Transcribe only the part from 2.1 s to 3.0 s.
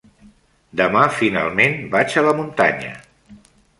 a la muntanya.